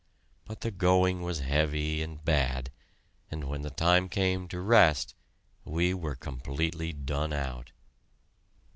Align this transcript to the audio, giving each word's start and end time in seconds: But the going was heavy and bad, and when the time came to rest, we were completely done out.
But 0.45 0.61
the 0.61 0.71
going 0.71 1.21
was 1.21 1.41
heavy 1.41 2.01
and 2.01 2.25
bad, 2.25 2.71
and 3.29 3.43
when 3.43 3.61
the 3.61 3.69
time 3.69 4.09
came 4.09 4.47
to 4.47 4.59
rest, 4.59 5.13
we 5.63 5.93
were 5.93 6.15
completely 6.15 6.91
done 6.91 7.31
out. 7.31 7.71